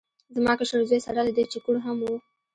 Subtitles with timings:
[0.35, 2.07] زما کشر زوی سره له دې چې کوڼ هم و